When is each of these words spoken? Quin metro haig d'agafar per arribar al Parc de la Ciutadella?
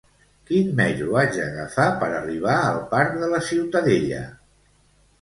Quin 0.51 0.71
metro 0.79 1.19
haig 1.19 1.29
d'agafar 1.35 1.87
per 2.05 2.09
arribar 2.23 2.57
al 2.73 2.83
Parc 2.97 3.17
de 3.23 3.33
la 3.37 3.45
Ciutadella? 3.53 4.29